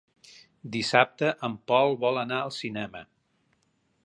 [0.75, 3.05] Dissabte en Pol vol anar al cinema.